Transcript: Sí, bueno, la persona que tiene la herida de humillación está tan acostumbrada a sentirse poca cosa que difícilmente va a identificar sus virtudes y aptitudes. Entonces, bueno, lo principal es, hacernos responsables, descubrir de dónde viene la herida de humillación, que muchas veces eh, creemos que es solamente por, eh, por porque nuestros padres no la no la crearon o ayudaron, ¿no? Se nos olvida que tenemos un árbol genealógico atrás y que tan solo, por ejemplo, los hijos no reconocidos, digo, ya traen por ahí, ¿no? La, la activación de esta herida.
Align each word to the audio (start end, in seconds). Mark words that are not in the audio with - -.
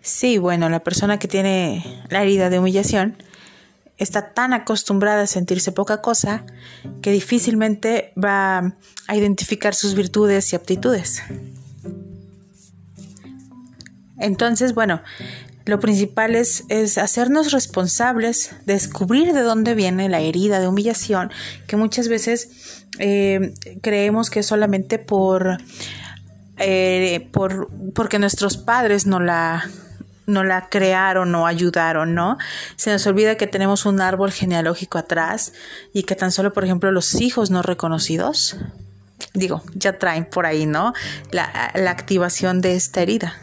Sí, 0.00 0.38
bueno, 0.38 0.68
la 0.68 0.80
persona 0.80 1.18
que 1.18 1.28
tiene 1.28 1.84
la 2.08 2.22
herida 2.22 2.50
de 2.50 2.58
humillación 2.58 3.16
está 3.98 4.32
tan 4.32 4.52
acostumbrada 4.52 5.22
a 5.22 5.26
sentirse 5.26 5.72
poca 5.72 6.00
cosa 6.00 6.44
que 7.02 7.12
difícilmente 7.12 8.12
va 8.22 8.74
a 9.06 9.16
identificar 9.16 9.74
sus 9.74 9.94
virtudes 9.94 10.52
y 10.52 10.56
aptitudes. 10.56 11.22
Entonces, 14.18 14.74
bueno, 14.74 15.02
lo 15.66 15.80
principal 15.80 16.34
es, 16.34 16.64
hacernos 16.98 17.52
responsables, 17.52 18.52
descubrir 18.66 19.32
de 19.32 19.42
dónde 19.42 19.74
viene 19.74 20.08
la 20.08 20.20
herida 20.20 20.60
de 20.60 20.68
humillación, 20.68 21.30
que 21.66 21.76
muchas 21.76 22.08
veces 22.08 22.86
eh, 22.98 23.54
creemos 23.82 24.30
que 24.30 24.40
es 24.40 24.46
solamente 24.46 24.98
por, 24.98 25.58
eh, 26.60 27.28
por 27.32 27.68
porque 27.94 28.18
nuestros 28.18 28.56
padres 28.56 29.06
no 29.06 29.18
la 29.20 29.68
no 30.26 30.44
la 30.44 30.68
crearon 30.68 31.34
o 31.34 31.46
ayudaron, 31.46 32.14
¿no? 32.14 32.38
Se 32.76 32.90
nos 32.90 33.06
olvida 33.06 33.36
que 33.36 33.46
tenemos 33.46 33.84
un 33.84 34.00
árbol 34.00 34.30
genealógico 34.30 34.98
atrás 34.98 35.52
y 35.92 36.04
que 36.04 36.14
tan 36.14 36.30
solo, 36.30 36.52
por 36.52 36.64
ejemplo, 36.64 36.92
los 36.92 37.20
hijos 37.20 37.50
no 37.50 37.62
reconocidos, 37.62 38.56
digo, 39.34 39.62
ya 39.74 39.98
traen 39.98 40.24
por 40.24 40.46
ahí, 40.46 40.66
¿no? 40.66 40.92
La, 41.32 41.72
la 41.74 41.90
activación 41.90 42.60
de 42.60 42.76
esta 42.76 43.02
herida. 43.02 43.34